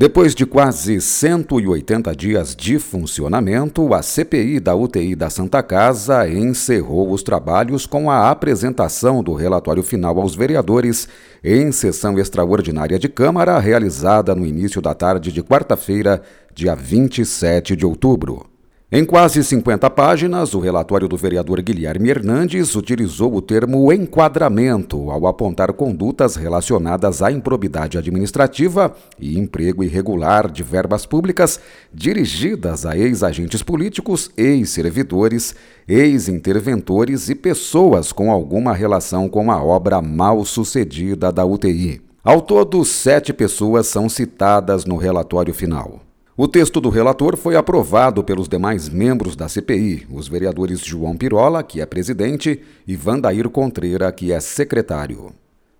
[0.00, 7.12] Depois de quase 180 dias de funcionamento, a CPI da UTI da Santa Casa encerrou
[7.12, 11.06] os trabalhos com a apresentação do relatório final aos vereadores
[11.44, 16.22] em sessão extraordinária de Câmara realizada no início da tarde de quarta-feira,
[16.54, 18.49] dia 27 de outubro.
[18.92, 25.28] Em quase 50 páginas, o relatório do vereador Guilherme Hernandes utilizou o termo enquadramento ao
[25.28, 31.60] apontar condutas relacionadas à improbidade administrativa e emprego irregular de verbas públicas
[31.94, 35.54] dirigidas a ex-agentes políticos, ex-servidores,
[35.86, 42.02] ex-interventores e pessoas com alguma relação com a obra mal sucedida da UTI.
[42.24, 46.09] Ao todo, sete pessoas são citadas no relatório final.
[46.42, 51.62] O texto do relator foi aprovado pelos demais membros da CPI, os vereadores João Pirola,
[51.62, 55.34] que é presidente, e Vandair Contreira, que é secretário.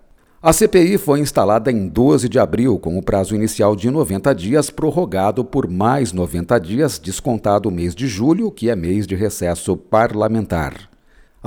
[0.43, 4.71] A CPI foi instalada em 12 de abril, com o prazo inicial de 90 dias
[4.71, 9.77] prorrogado por mais 90 dias, descontado o mês de julho, que é mês de recesso
[9.77, 10.96] parlamentar.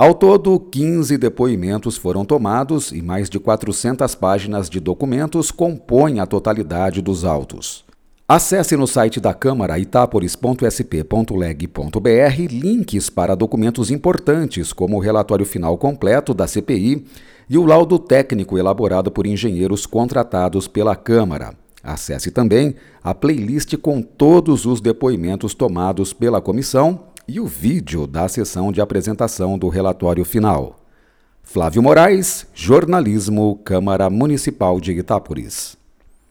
[0.00, 6.26] Ao todo, 15 depoimentos foram tomados e mais de 400 páginas de documentos compõem a
[6.26, 7.84] totalidade dos autos.
[8.26, 16.32] Acesse no site da Câmara itaporis.sp.leg.br links para documentos importantes, como o relatório final completo
[16.32, 17.04] da CPI
[17.46, 21.52] e o laudo técnico elaborado por engenheiros contratados pela Câmara.
[21.84, 22.74] Acesse também
[23.04, 28.80] a playlist com todos os depoimentos tomados pela comissão e o vídeo da sessão de
[28.80, 30.80] apresentação do relatório final.
[31.44, 35.79] Flávio Moraes, Jornalismo, Câmara Municipal de Itápolis.